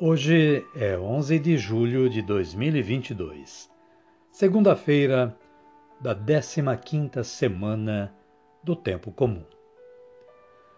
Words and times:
Hoje 0.00 0.64
é 0.76 0.96
11 0.96 1.40
de 1.40 1.58
julho 1.58 2.08
de 2.08 2.22
2022, 2.22 3.68
segunda-feira 4.30 5.36
da 6.00 6.14
15ª 6.14 7.24
semana 7.24 8.14
do 8.62 8.76
tempo 8.76 9.10
comum. 9.10 9.42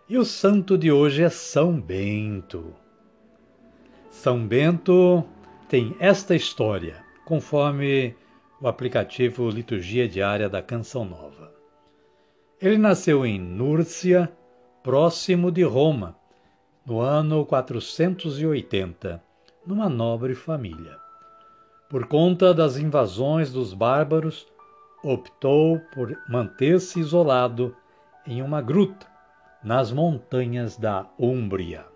E 0.09 0.17
o 0.17 0.25
santo 0.25 0.79
de 0.79 0.91
hoje 0.91 1.23
é 1.23 1.29
São 1.29 1.79
Bento. 1.79 2.75
São 4.09 4.47
Bento 4.47 5.23
tem 5.69 5.95
esta 6.01 6.35
história, 6.35 7.05
conforme 7.27 8.17
o 8.59 8.67
aplicativo 8.67 9.51
Liturgia 9.51 10.09
Diária 10.09 10.49
da 10.49 10.63
Canção 10.63 11.05
Nova. 11.05 11.53
Ele 12.59 12.79
nasceu 12.79 13.27
em 13.27 13.39
Núrcia, 13.39 14.33
próximo 14.83 15.53
de 15.53 15.63
Roma, 15.63 16.19
no 16.91 17.01
ano 17.01 17.47
480, 17.47 19.23
numa 19.65 19.89
nobre 19.89 20.35
família. 20.35 20.99
Por 21.89 22.09
conta 22.09 22.53
das 22.53 22.77
invasões 22.79 23.53
dos 23.53 23.73
bárbaros, 23.73 24.45
optou 25.01 25.79
por 25.95 26.19
manter-se 26.29 26.99
isolado 26.99 27.77
em 28.27 28.43
uma 28.43 28.61
gruta 28.61 29.07
nas 29.63 29.93
montanhas 29.93 30.77
da 30.77 31.09
Úmbria. 31.17 31.87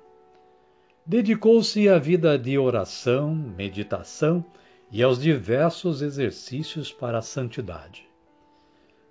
Dedicou-se 1.05 1.89
à 1.89 1.99
vida 1.99 2.39
de 2.39 2.57
oração, 2.57 3.35
meditação 3.35 4.45
e 4.93 5.03
aos 5.03 5.21
diversos 5.21 6.03
exercícios 6.03 6.93
para 6.93 7.19
a 7.19 7.23
santidade. 7.23 8.09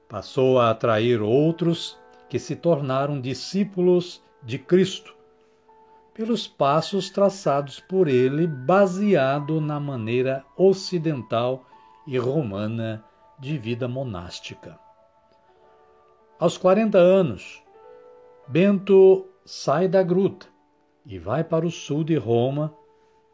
Passou 0.07 0.61
a 0.61 0.69
atrair 0.69 1.21
outros 1.21 1.99
que 2.29 2.39
se 2.39 2.55
tornaram 2.55 3.19
discípulos 3.19 4.23
de 4.41 4.57
Cristo 4.57 5.13
pelos 6.13 6.47
passos 6.47 7.09
traçados 7.09 7.79
por 7.79 8.07
ele, 8.07 8.45
baseado 8.45 9.59
na 9.59 9.79
maneira 9.79 10.45
ocidental 10.55 11.65
e 12.05 12.17
romana 12.17 13.03
de 13.39 13.57
vida 13.57 13.87
monástica. 13.87 14.79
Aos 16.39 16.57
40 16.57 16.97
anos, 16.97 17.63
Bento 18.47 19.27
sai 19.45 19.87
da 19.87 20.03
gruta 20.03 20.47
e 21.05 21.17
vai 21.17 21.43
para 21.43 21.65
o 21.65 21.71
sul 21.71 22.03
de 22.03 22.15
Roma 22.15 22.73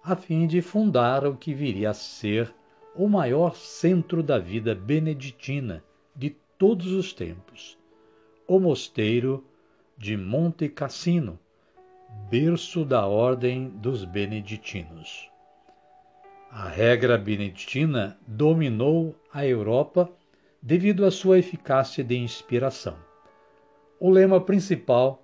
a 0.04 0.16
fim 0.16 0.48
de 0.48 0.62
fundar 0.62 1.26
o 1.26 1.36
que 1.36 1.54
viria 1.54 1.90
a 1.90 1.94
ser 1.94 2.54
o 2.96 3.08
maior 3.08 3.56
centro 3.56 4.24
da 4.24 4.40
vida 4.40 4.74
beneditina 4.74 5.84
de 6.16 6.36
todos 6.58 6.92
os 6.92 7.14
tempos, 7.14 7.78
o 8.48 8.60
mosteiro 8.60 9.44
de 9.98 10.16
Monte 10.18 10.70
Cassino, 10.70 11.40
berço 12.30 12.86
da 12.86 13.08
ordem 13.08 13.70
dos 13.70 14.06
beneditinos. 14.06 15.30
A 16.52 16.68
regra 16.68 17.18
beneditina 17.18 18.18
dominou 18.28 19.16
a 19.34 19.46
Europa 19.46 20.09
devido 20.62 21.06
à 21.06 21.12
sua 21.12 21.40
eficácia 21.40 22.03
de 22.03 22.18
inspiração. 22.18 22.96
O 24.00 24.09
lema 24.09 24.42
principal 24.42 25.24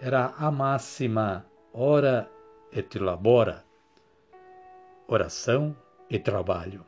era 0.00 0.34
a 0.38 0.50
máxima 0.50 1.46
ora 1.72 2.28
et 2.72 2.98
labora, 2.98 3.64
oração 5.06 5.76
e 6.10 6.18
trabalho, 6.18 6.84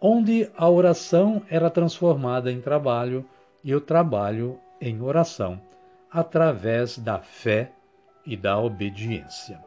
onde 0.00 0.50
a 0.56 0.68
oração 0.68 1.42
era 1.48 1.70
transformada 1.70 2.52
em 2.52 2.60
trabalho 2.60 3.24
e 3.64 3.74
o 3.74 3.80
trabalho 3.80 4.58
em 4.80 5.00
oração, 5.00 5.60
através 6.10 6.98
da 6.98 7.18
fé 7.18 7.72
e 8.26 8.36
da 8.36 8.58
obediência. 8.58 9.62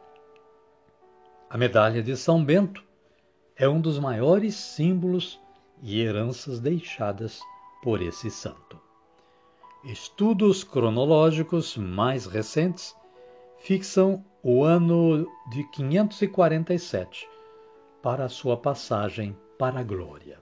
A 1.48 1.56
medalha 1.56 2.02
de 2.02 2.16
São 2.16 2.44
Bento 2.44 2.84
é 3.56 3.68
um 3.68 3.80
dos 3.80 3.98
maiores 3.98 4.54
símbolos 4.54 5.40
e 5.82 6.00
heranças 6.00 6.60
deixadas 6.60 7.40
por 7.82 8.02
esse 8.02 8.30
santo. 8.30 8.78
Estudos 9.82 10.62
cronológicos 10.62 11.76
mais 11.76 12.26
recentes 12.26 12.94
fixam 13.58 14.24
o 14.42 14.62
ano 14.62 15.26
de 15.50 15.64
547 15.70 17.28
para 18.02 18.28
sua 18.28 18.56
passagem 18.56 19.36
para 19.58 19.80
a 19.80 19.82
glória. 19.82 20.38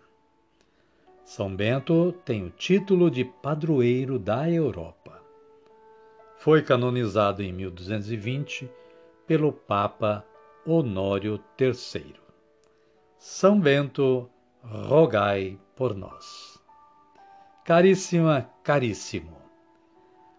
São 1.25 1.55
Bento 1.55 2.13
tem 2.25 2.45
o 2.45 2.51
título 2.51 3.11
de 3.11 3.25
padroeiro 3.25 4.19
da 4.19 4.51
Europa. 4.51 5.23
Foi 6.39 6.63
canonizado 6.63 7.43
em 7.43 7.53
1220 7.53 8.71
pelo 9.27 9.53
Papa 9.53 10.25
Honório 10.65 11.43
III. 11.61 12.15
São 13.19 13.59
Bento, 13.59 14.31
rogai 14.63 15.59
por 15.75 15.97
nós. 15.97 16.63
Caríssima, 17.65 18.49
caríssimo, 18.63 19.37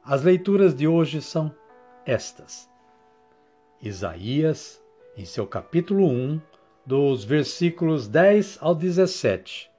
as 0.01 0.23
leituras 0.23 0.73
de 0.73 0.87
hoje 0.87 1.21
são 1.21 1.53
estas. 2.05 2.69
Isaías, 3.81 4.81
em 5.17 5.25
seu 5.25 5.45
capítulo 5.45 6.07
1, 6.07 6.41
dos 6.85 7.25
versículos 7.25 8.07
10 8.07 8.57
ao 8.61 8.73
17, 8.73 9.69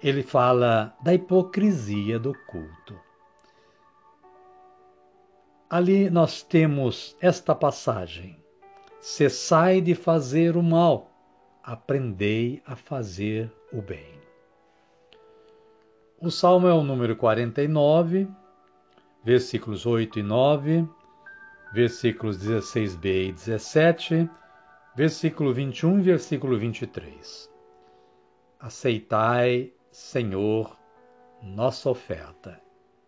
ele 0.00 0.22
fala 0.22 0.96
da 1.02 1.12
hipocrisia 1.12 2.20
do 2.20 2.32
culto. 2.46 3.09
Ali 5.70 6.10
nós 6.10 6.42
temos 6.42 7.16
esta 7.20 7.54
passagem: 7.54 8.36
Cessai 9.00 9.80
de 9.80 9.94
fazer 9.94 10.56
o 10.56 10.62
mal, 10.64 11.12
aprendei 11.62 12.60
a 12.66 12.74
fazer 12.74 13.52
o 13.72 13.80
bem. 13.80 14.18
O 16.20 16.28
salmo 16.28 16.66
é 16.66 16.74
o 16.74 16.82
número 16.82 17.14
49, 17.14 18.26
versículos 19.22 19.86
8 19.86 20.18
e 20.18 20.22
9, 20.24 20.88
versículos 21.72 22.36
16b 22.38 23.28
e 23.28 23.32
17, 23.32 24.28
versículo 24.96 25.54
21 25.54 26.00
e 26.00 26.02
versículo 26.02 26.58
23. 26.58 27.48
Aceitai, 28.58 29.72
Senhor, 29.92 30.76
nossa 31.40 31.88
oferta. 31.88 32.60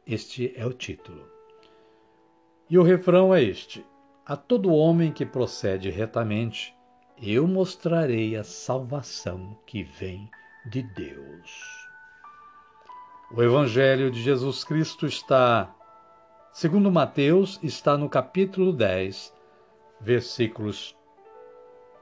Este 0.07 0.53
é 0.57 0.65
o 0.65 0.73
título. 0.73 1.32
E 2.73 2.79
o 2.79 2.83
refrão 2.83 3.35
é 3.35 3.43
este: 3.43 3.85
A 4.25 4.35
todo 4.35 4.73
homem 4.73 5.13
que 5.13 5.27
procede 5.27 5.91
retamente, 5.91 6.75
eu 7.21 7.47
mostrarei 7.47 8.35
a 8.35 8.43
salvação 8.43 9.59
que 9.67 9.83
vem 9.83 10.27
de 10.65 10.83
Deus. 10.83 11.87
O 13.31 13.43
Evangelho 13.43 14.11
de 14.11 14.23
Jesus 14.23 14.65
Cristo 14.65 15.05
está, 15.05 15.71
segundo 16.51 16.91
Mateus, 16.91 17.61
está 17.63 17.99
no 17.99 18.09
capítulo 18.09 18.73
10, 18.73 19.35
versículos 20.01 20.97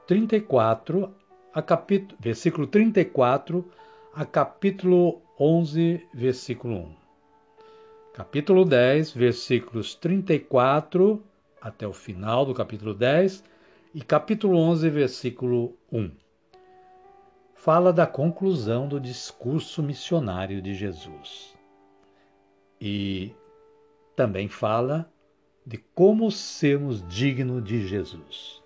34 0.07 1.13
a 1.53 1.61
capítulo, 1.61 2.17
versículo 2.21 2.69
34 2.69 3.69
a 4.15 4.25
capítulo 4.25 5.21
11, 5.37 6.07
versículo 6.15 6.77
1 6.77 7.00
capítulo 8.12 8.65
10, 8.65 9.12
versículos 9.12 9.95
34 9.95 11.23
até 11.61 11.87
o 11.87 11.93
final 11.93 12.45
do 12.45 12.53
capítulo 12.53 12.93
10 12.93 13.45
e 13.95 14.03
capítulo 14.03 14.59
11, 14.59 14.91
versículo 14.91 15.77
1. 15.93 16.11
fala 17.55 17.93
da 17.93 18.07
conclusão 18.07 18.89
do 18.89 18.99
discurso 18.99 19.81
missionário 19.81 20.61
de 20.61 20.75
Jesus. 20.75 21.55
E 22.81 23.33
também 24.17 24.49
fala 24.49 25.09
de 25.65 25.79
como 25.95 26.33
sermos 26.33 27.07
dignos 27.07 27.62
de 27.62 27.87
Jesus. 27.87 28.61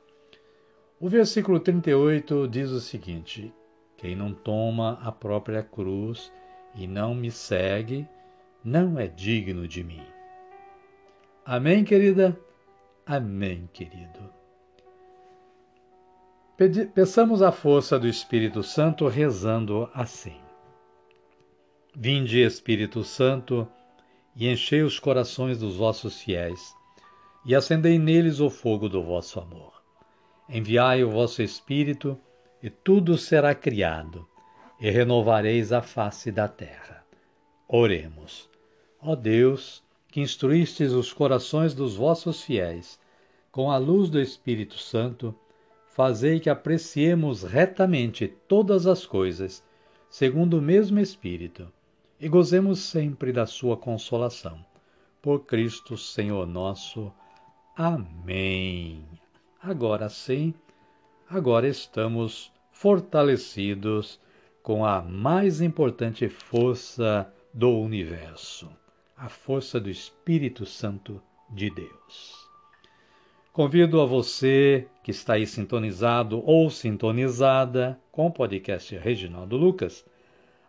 O 0.99 1.09
versículo 1.09 1.61
38 1.61 2.49
diz 2.49 2.71
o 2.71 2.81
seguinte: 2.81 3.53
Quem 3.97 4.17
não 4.17 4.33
toma 4.33 4.99
a 5.03 5.13
própria 5.13 5.63
cruz 5.63 6.33
e 6.75 6.87
não 6.87 7.15
me 7.15 7.31
segue, 7.31 8.09
não 8.65 8.99
é 8.99 9.07
digno 9.07 9.69
de 9.69 9.85
mim. 9.85 10.03
Amém, 11.45 11.85
querida? 11.85 12.39
Amém, 13.05 13.69
querido. 13.71 14.33
Peçamos 16.95 17.43
a 17.43 17.53
força 17.53 17.99
do 17.99 18.09
Espírito 18.09 18.63
Santo 18.63 19.07
rezando 19.07 19.91
assim. 19.93 20.41
Vinde, 21.95 22.41
Espírito 22.41 23.05
Santo, 23.05 23.69
e 24.35 24.49
enchei 24.49 24.83
os 24.83 24.99
corações 24.99 25.59
dos 25.59 25.77
vossos 25.77 26.23
fiéis, 26.23 26.75
e 27.45 27.55
acendei 27.55 27.99
neles 27.99 28.41
o 28.41 28.49
fogo 28.49 28.89
do 28.89 29.03
vosso 29.03 29.39
amor. 29.39 29.83
Enviai 30.49 31.05
o 31.05 31.11
vosso 31.11 31.43
Espírito, 31.43 32.19
e 32.63 32.71
tudo 32.71 33.19
será 33.19 33.55
criado, 33.55 34.27
e 34.81 34.91
renovareis 34.91 35.73
a 35.73 35.83
face 35.83 36.33
da 36.33 36.49
terra. 36.49 37.05
Oremos. 37.69 38.54
Ó 39.07 39.15
Deus, 39.15 39.83
que 40.09 40.23
instruístes 40.23 40.93
os 40.93 41.13
corações 41.13 41.75
dos 41.75 41.95
vossos 41.95 42.43
fiéis, 42.43 42.99
com 43.53 43.71
a 43.71 43.77
luz 43.77 44.09
do 44.09 44.19
Espírito 44.19 44.79
Santo, 44.79 45.35
fazei 45.87 46.41
que 46.41 46.49
apreciemos 46.49 47.43
retamente 47.43 48.27
todas 48.49 48.87
as 48.87 49.05
coisas, 49.05 49.63
segundo 50.09 50.57
o 50.57 50.63
mesmo 50.63 50.99
Espírito, 50.99 51.71
e 52.19 52.31
gozemos 52.31 52.79
sempre 52.79 53.31
da 53.31 53.45
sua 53.45 53.77
consolação. 53.77 54.65
Por 55.21 55.41
Cristo 55.41 55.99
Senhor 55.99 56.47
nosso. 56.47 57.13
Amém. 57.77 59.05
Agora 59.61 60.09
sim, 60.09 60.55
agora 61.29 61.69
estamos 61.69 62.51
fortalecidos 62.73 64.19
com 64.63 64.83
a 64.83 65.03
mais 65.03 65.61
importante 65.61 66.27
força 66.27 67.31
do 67.53 67.69
universo 67.69 68.71
a 69.17 69.29
força 69.29 69.81
do 69.81 69.89
Espírito 69.89 70.67
Santo 70.67 71.23
de 71.51 71.71
Deus. 71.71 72.49
Convido 73.53 74.01
a 74.01 74.05
você 74.05 74.89
que 75.03 75.13
está 75.13 75.35
aí 75.35 75.47
sintonizado 75.47 76.43
ou 76.45 76.69
sintonizada 76.71 78.01
com 78.11 78.27
o 78.27 78.33
podcast 78.33 78.97
Reginaldo 78.97 79.57
Lucas 79.57 80.05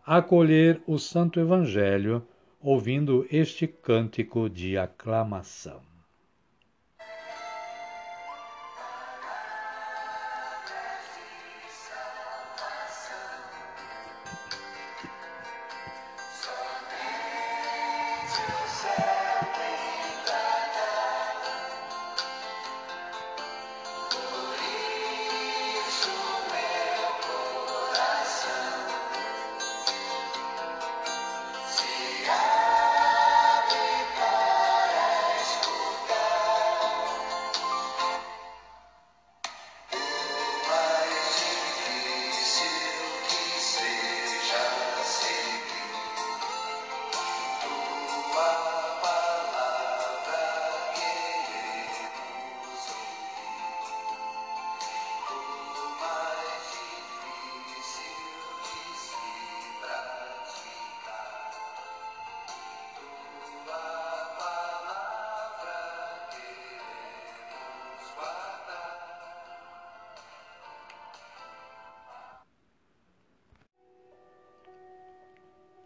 a 0.05 0.17
acolher 0.17 0.81
o 0.85 0.99
Santo 0.99 1.39
Evangelho 1.39 2.21
ouvindo 2.61 3.25
este 3.31 3.65
cântico 3.65 4.49
de 4.49 4.77
aclamação. 4.77 5.94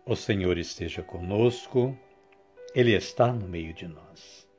O 0.09 0.15
Senhor 0.15 0.57
esteja 0.57 1.03
conosco, 1.03 1.95
Ele 2.73 2.95
está 2.95 3.31
no 3.31 3.47
meio 3.47 3.75
de 3.75 3.87
nós. 3.87 4.49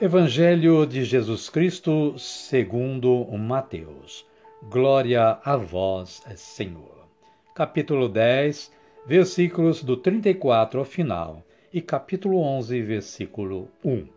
Evangelho 0.00 0.86
de 0.86 1.04
Jesus 1.04 1.50
Cristo 1.50 2.18
segundo 2.18 3.26
Mateus. 3.36 4.26
Glória 4.70 5.38
a 5.44 5.54
vós, 5.54 6.22
Senhor. 6.34 7.06
Capítulo 7.54 8.08
10, 8.08 8.72
versículos 9.06 9.82
do 9.82 9.98
34 9.98 10.78
ao 10.78 10.86
final, 10.86 11.44
e 11.70 11.82
capítulo 11.82 12.38
11, 12.38 12.80
versículo 12.80 13.68
1. 13.84 14.08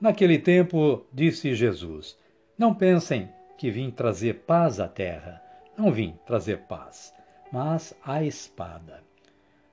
Naquele 0.00 0.40
tempo, 0.40 1.06
disse 1.12 1.54
Jesus: 1.54 2.18
Não 2.58 2.74
pensem 2.74 3.28
que 3.56 3.70
vim 3.70 3.88
trazer 3.88 4.40
paz 4.48 4.80
à 4.80 4.88
terra. 4.88 5.40
Não 5.78 5.92
vim 5.92 6.18
trazer 6.26 6.62
paz 6.62 7.14
mas 7.52 7.94
a 8.04 8.22
espada. 8.22 9.02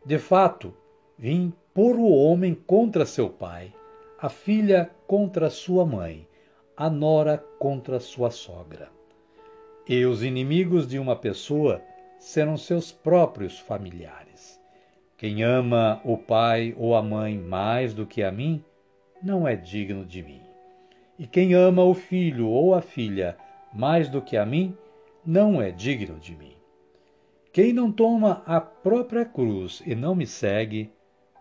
De 0.06 0.18
fato, 0.18 0.74
vim 1.18 1.54
pôr 1.74 1.96
o 1.96 2.10
homem 2.10 2.56
contra 2.56 3.06
seu 3.06 3.30
pai, 3.30 3.74
a 4.20 4.30
filha 4.30 4.90
contra 5.06 5.50
sua 5.50 5.86
mãe, 5.86 6.28
a 6.76 6.90
nora 6.90 7.38
contra 7.60 8.00
sua 8.00 8.32
sogra. 8.32 8.90
E 9.88 10.06
os 10.06 10.24
inimigos 10.24 10.88
de 10.88 11.00
uma 11.00 11.16
pessoa 11.16 11.82
serão 12.20 12.58
seus 12.58 12.92
próprios 12.92 13.60
familiares. 13.60 14.60
Quem 15.18 15.44
ama 15.44 16.02
o 16.04 16.18
pai 16.18 16.76
ou 16.78 16.96
a 16.96 17.02
mãe 17.02 17.38
mais 17.38 17.94
do 17.94 18.06
que 18.06 18.24
a 18.24 18.32
mim, 18.32 18.64
não 19.22 19.48
é 19.48 19.56
digno 19.56 20.06
de 20.06 20.22
mim. 20.22 20.42
E 21.18 21.26
quem 21.26 21.54
ama 21.54 21.84
o 21.84 21.94
filho 21.94 22.48
ou 22.48 22.76
a 22.76 22.82
filha 22.82 23.38
mais 23.74 24.10
do 24.10 24.22
que 24.22 24.38
a 24.38 24.46
mim, 24.46 24.76
não 25.26 25.62
é 25.62 25.72
digno 25.72 26.20
de 26.20 26.36
mim. 26.36 26.57
Quem 27.58 27.74
não 27.74 27.92
toma 27.92 28.44
a 28.46 28.62
própria 28.62 29.26
cruz 29.26 29.82
e 29.84 29.96
não 29.96 30.14
me 30.14 30.28
segue, 30.28 30.94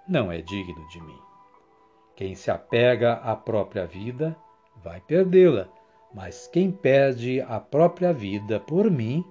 não 0.09 0.33
é 0.33 0.41
digno 0.41 0.89
de 0.89 0.99
mim. 1.03 1.19
Quem 2.17 2.35
se 2.35 2.51
apega 2.51 3.17
à 3.17 3.37
própria 3.37 3.87
vida, 3.87 4.35
vai 4.83 4.99
perdê-la, 4.99 5.69
mas 6.15 6.47
quem 6.47 6.73
perde 6.73 7.43
a 7.43 7.61
própria 7.61 8.15
vida 8.15 8.59
por 8.59 8.91
mim, 8.91 9.23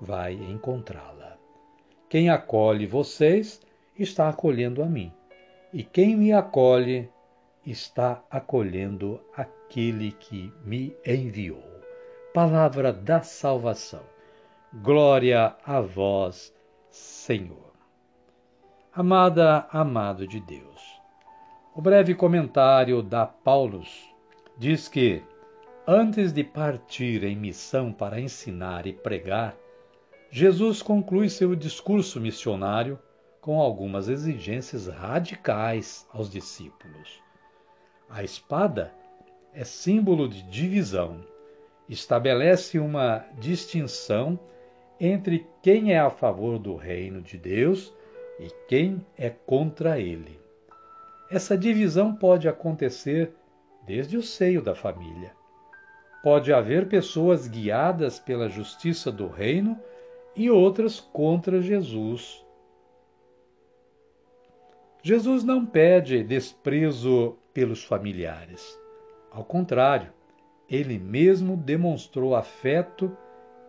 vai 0.00 0.32
encontrá-la. 0.32 1.38
Quem 2.08 2.28
acolhe 2.28 2.88
vocês, 2.88 3.60
está 3.96 4.28
acolhendo 4.28 4.82
a 4.82 4.86
mim, 4.86 5.12
e 5.72 5.84
quem 5.84 6.16
me 6.16 6.32
acolhe, 6.32 7.08
está 7.64 8.20
acolhendo 8.28 9.20
aquele 9.32 10.10
que 10.10 10.52
me 10.64 10.92
enviou. 11.06 11.62
Palavra 12.34 12.92
da 12.92 13.22
salvação. 13.22 14.15
Glória 14.74 15.56
a 15.64 15.80
vós, 15.80 16.52
Senhor. 16.90 17.72
Amada, 18.92 19.66
amado 19.70 20.26
de 20.26 20.40
Deus. 20.40 21.00
O 21.72 21.80
breve 21.80 22.16
comentário 22.16 23.00
da 23.00 23.24
Paulus 23.24 24.12
diz 24.58 24.88
que, 24.88 25.22
antes 25.86 26.32
de 26.32 26.42
partir 26.42 27.22
em 27.22 27.36
missão 27.36 27.92
para 27.92 28.20
ensinar 28.20 28.88
e 28.88 28.92
pregar, 28.92 29.56
Jesus 30.30 30.82
conclui 30.82 31.28
seu 31.28 31.54
discurso 31.54 32.20
missionário 32.20 32.98
com 33.40 33.60
algumas 33.60 34.08
exigências 34.08 34.88
radicais 34.88 36.08
aos 36.12 36.28
discípulos. 36.28 37.22
A 38.10 38.24
espada 38.24 38.92
é 39.54 39.62
símbolo 39.62 40.28
de 40.28 40.42
divisão, 40.42 41.24
estabelece 41.88 42.80
uma 42.80 43.24
distinção 43.38 44.38
entre 45.00 45.46
quem 45.62 45.92
é 45.92 45.98
a 45.98 46.10
favor 46.10 46.58
do 46.58 46.74
reino 46.74 47.20
de 47.20 47.36
Deus 47.38 47.94
e 48.40 48.48
quem 48.68 49.04
é 49.16 49.30
contra 49.30 49.98
ele. 49.98 50.38
Essa 51.30 51.56
divisão 51.56 52.14
pode 52.14 52.48
acontecer 52.48 53.32
desde 53.86 54.16
o 54.16 54.22
seio 54.22 54.62
da 54.62 54.74
família. 54.74 55.32
pode 56.22 56.52
haver 56.52 56.88
pessoas 56.88 57.46
guiadas 57.46 58.18
pela 58.18 58.48
justiça 58.48 59.12
do 59.12 59.28
reino 59.28 59.78
e 60.34 60.50
outras 60.50 60.98
contra 60.98 61.62
Jesus. 61.62 62.44
Jesus 65.04 65.44
não 65.44 65.64
pede 65.64 66.24
desprezo 66.24 67.36
pelos 67.54 67.84
familiares. 67.84 68.76
Ao 69.30 69.44
contrário, 69.44 70.12
ele 70.68 70.98
mesmo 70.98 71.56
demonstrou 71.56 72.34
afeto 72.34 73.16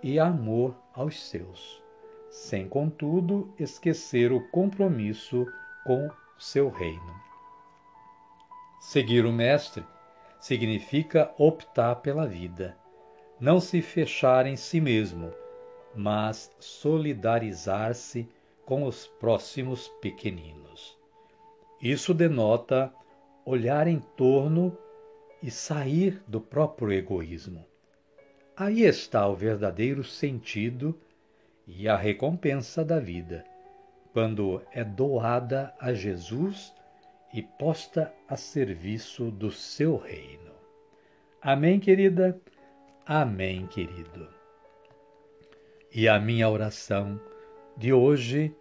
e 0.01 0.19
amor 0.19 0.75
aos 0.97 1.29
seus, 1.29 1.81
sem 2.27 2.67
contudo 2.67 3.53
esquecer 3.59 4.31
o 4.31 4.41
compromisso 4.49 5.45
com 5.85 6.09
seu 6.39 6.69
reino. 6.69 7.15
Seguir 8.79 9.23
o 9.23 9.31
Mestre 9.31 9.85
significa 10.39 11.31
optar 11.37 11.97
pela 11.97 12.25
vida, 12.25 12.75
não 13.39 13.59
se 13.59 13.79
fechar 13.79 14.47
em 14.47 14.55
si 14.55 14.81
mesmo, 14.81 15.31
mas 15.95 16.51
solidarizar-se 16.59 18.27
com 18.65 18.83
os 18.83 19.05
próximos 19.05 19.87
pequeninos. 20.01 20.97
Isso 21.79 22.11
denota 22.11 22.91
olhar 23.45 23.87
em 23.87 23.99
torno 23.99 24.75
e 25.43 25.51
sair 25.51 26.23
do 26.27 26.41
próprio 26.41 26.91
egoísmo. 26.91 27.63
Aí 28.59 28.81
está 28.81 29.27
o 29.27 29.35
verdadeiro 29.35 30.03
sentido 30.03 30.99
e 31.67 31.87
a 31.87 31.95
recompensa 31.95 32.83
da 32.83 32.99
vida, 32.99 33.45
quando 34.11 34.63
é 34.71 34.83
doada 34.83 35.75
a 35.79 35.93
Jesus 35.93 36.73
e 37.31 37.43
posta 37.43 38.11
a 38.27 38.35
serviço 38.35 39.29
do 39.29 39.51
seu 39.51 39.95
reino. 39.95 40.49
Amém, 41.39 41.79
querida? 41.79 42.41
Amém, 43.05 43.67
querido. 43.67 44.27
E 45.93 46.09
a 46.09 46.19
minha 46.19 46.49
oração 46.49 47.21
de 47.77 47.93
hoje 47.93 48.51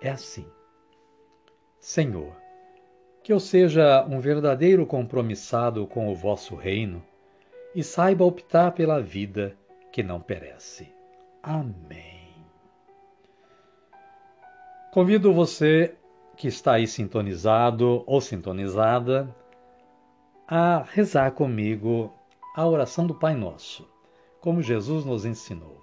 é 0.00 0.10
assim: 0.10 0.46
Senhor, 1.78 2.34
que 3.22 3.32
eu 3.32 3.38
seja 3.38 4.04
um 4.04 4.18
verdadeiro 4.18 4.84
compromissado 4.84 5.86
com 5.86 6.10
o 6.10 6.14
vosso 6.16 6.56
reino 6.56 7.00
e 7.74 7.82
saiba 7.82 8.24
optar 8.24 8.72
pela 8.72 9.00
vida 9.00 9.56
que 9.90 10.02
não 10.02 10.20
perece. 10.20 10.92
Amém. 11.42 12.22
Convido 14.92 15.32
você 15.32 15.96
que 16.36 16.48
está 16.48 16.74
aí 16.74 16.86
sintonizado 16.86 18.02
ou 18.06 18.20
sintonizada 18.20 19.34
a 20.46 20.82
rezar 20.82 21.32
comigo 21.32 22.12
a 22.54 22.66
oração 22.66 23.06
do 23.06 23.14
Pai 23.14 23.34
Nosso, 23.34 23.88
como 24.40 24.60
Jesus 24.60 25.04
nos 25.04 25.24
ensinou. 25.24 25.82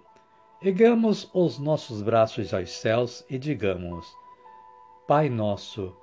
Ergamos 0.62 1.30
os 1.34 1.58
nossos 1.58 2.02
braços 2.02 2.54
aos 2.54 2.72
céus 2.72 3.26
e 3.30 3.38
digamos: 3.38 4.06
Pai 5.08 5.30
Nosso, 5.30 5.96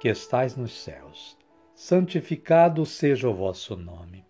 que 0.00 0.08
estais 0.08 0.56
nos 0.56 0.82
céus, 0.82 1.38
santificado 1.74 2.84
seja 2.84 3.28
o 3.28 3.34
vosso 3.34 3.76
nome. 3.76 4.29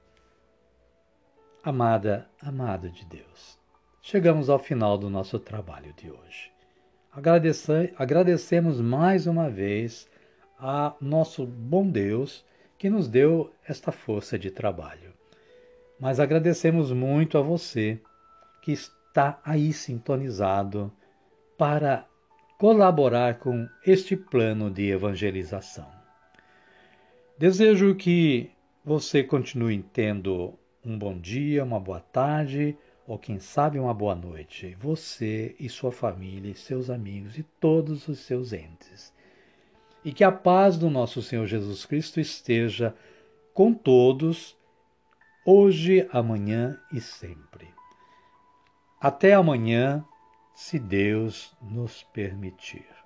amada, 1.63 2.27
amada 2.41 2.89
de 2.89 3.05
Deus, 3.05 3.59
chegamos 4.01 4.49
ao 4.49 4.57
final 4.57 4.97
do 4.97 5.09
nosso 5.09 5.37
trabalho 5.37 5.93
de 5.93 6.09
hoje. 6.09 6.51
Agradece, 7.11 7.93
agradecemos 7.97 8.81
mais 8.81 9.27
uma 9.27 9.47
vez 9.47 10.09
a 10.57 10.95
nosso 10.99 11.45
bom 11.45 11.87
Deus 11.87 12.43
que 12.79 12.89
nos 12.89 13.07
deu 13.07 13.53
esta 13.67 13.91
força 13.91 14.39
de 14.39 14.49
trabalho. 14.49 15.13
Mas 15.99 16.19
agradecemos 16.19 16.91
muito 16.91 17.37
a 17.37 17.41
você 17.41 18.01
que 18.63 18.71
está 18.71 19.39
aí 19.43 19.71
sintonizado 19.71 20.91
para 21.57 22.07
colaborar 22.57 23.37
com 23.37 23.67
este 23.85 24.15
plano 24.15 24.71
de 24.71 24.89
evangelização. 24.89 25.89
Desejo 27.37 27.93
que 27.93 28.49
você 28.83 29.23
continue 29.23 29.83
tendo 29.93 30.57
um 30.85 30.97
bom 30.97 31.17
dia, 31.17 31.63
uma 31.63 31.79
boa 31.79 31.99
tarde 31.99 32.77
ou 33.07 33.17
quem 33.17 33.39
sabe 33.39 33.79
uma 33.79 33.93
boa 33.93 34.15
noite. 34.15 34.75
Você 34.79 35.55
e 35.59 35.67
sua 35.69 35.91
família, 35.91 36.53
seus 36.55 36.89
amigos 36.89 37.37
e 37.37 37.43
todos 37.43 38.07
os 38.07 38.19
seus 38.19 38.53
entes. 38.53 39.13
E 40.03 40.11
que 40.11 40.23
a 40.23 40.31
paz 40.31 40.77
do 40.77 40.89
nosso 40.89 41.21
Senhor 41.21 41.45
Jesus 41.45 41.85
Cristo 41.85 42.19
esteja 42.19 42.95
com 43.53 43.73
todos, 43.73 44.57
hoje, 45.45 46.07
amanhã 46.11 46.79
e 46.91 46.99
sempre. 46.99 47.67
Até 48.99 49.33
amanhã, 49.33 50.05
se 50.55 50.79
Deus 50.79 51.55
nos 51.61 52.03
permitir. 52.13 53.00